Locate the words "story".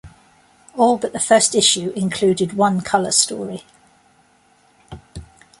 3.11-3.65